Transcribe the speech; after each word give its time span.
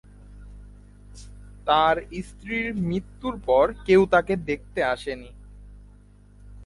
তার 1.65 1.95
স্ত্রীর 2.23 2.67
মৃত্যুর 2.81 3.35
পর 3.45 3.65
কেউ 3.85 4.01
তাকে 4.05 4.33
দেখতে 4.45 4.83
আসে 4.83 5.13
নি। 5.15 5.29